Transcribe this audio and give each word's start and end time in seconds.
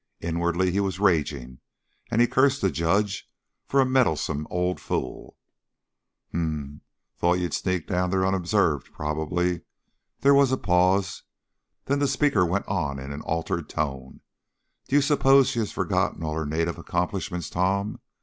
Inwardly 0.19 0.71
he 0.71 0.79
was 0.79 0.99
raging, 0.99 1.59
and 2.09 2.21
he 2.21 2.25
cursed 2.25 2.61
the 2.61 2.71
judge 2.71 3.29
for 3.67 3.79
a 3.79 3.85
meddlesome 3.85 4.47
old 4.49 4.79
fool. 4.79 5.37
"Hm 6.31 6.35
m! 6.41 6.81
Thought 7.19 7.33
you'd 7.37 7.53
sneak 7.53 7.85
down 7.85 8.09
there, 8.09 8.25
unobserved, 8.25 8.91
probably." 8.91 9.61
There 10.21 10.33
was 10.33 10.51
a 10.51 10.57
pause; 10.57 11.21
then 11.85 11.99
the 11.99 12.07
speaker 12.07 12.43
went 12.43 12.67
on 12.67 12.97
in 12.97 13.11
an 13.13 13.21
altered 13.21 13.69
tone: 13.69 14.21
"D'you 14.87 15.01
suppose 15.01 15.49
she 15.49 15.59
has 15.59 15.71
forgotten 15.71 16.23
all 16.23 16.33
her 16.33 16.47
native 16.47 16.79
accomplishments, 16.79 17.47
Tom? 17.51 17.99